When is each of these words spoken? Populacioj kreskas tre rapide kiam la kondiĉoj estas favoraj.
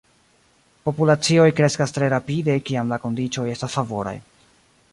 Populacioj 0.87 1.45
kreskas 1.59 1.93
tre 1.97 2.09
rapide 2.13 2.55
kiam 2.71 2.93
la 2.95 2.99
kondiĉoj 3.07 3.45
estas 3.53 3.77
favoraj. 3.81 4.15